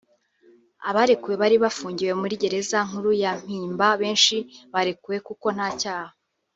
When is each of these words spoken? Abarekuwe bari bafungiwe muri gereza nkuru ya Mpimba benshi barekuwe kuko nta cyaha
Abarekuwe 0.89 1.35
bari 1.41 1.57
bafungiwe 1.63 2.13
muri 2.21 2.35
gereza 2.41 2.77
nkuru 2.87 3.11
ya 3.23 3.31
Mpimba 3.41 3.87
benshi 4.01 4.37
barekuwe 4.73 5.17
kuko 5.27 5.45
nta 5.55 5.69
cyaha 5.81 6.13